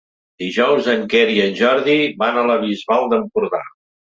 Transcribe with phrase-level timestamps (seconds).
[0.43, 3.63] Dijous en Quer i en Jordi van a la Bisbal d'Empordà.